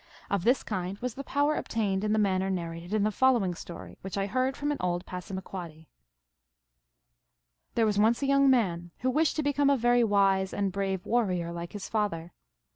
[0.31, 3.99] Of this kind was the power obtained in the manner narrated in the following story,
[4.01, 5.89] which I heard from an old Passamaquoddy:"
[7.75, 10.71] There was once a young man who wished to be come a very wise and
[10.71, 12.33] brave warrior, like his father.